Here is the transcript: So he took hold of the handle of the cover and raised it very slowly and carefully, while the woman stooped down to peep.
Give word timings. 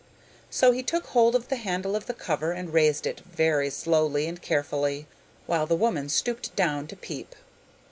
So 0.49 0.71
he 0.71 0.81
took 0.81 1.05
hold 1.05 1.35
of 1.35 1.49
the 1.49 1.57
handle 1.57 1.95
of 1.95 2.07
the 2.07 2.15
cover 2.15 2.53
and 2.53 2.73
raised 2.73 3.05
it 3.05 3.19
very 3.19 3.69
slowly 3.69 4.25
and 4.25 4.41
carefully, 4.41 5.05
while 5.45 5.67
the 5.67 5.75
woman 5.75 6.09
stooped 6.09 6.55
down 6.55 6.87
to 6.87 6.95
peep. 6.95 7.35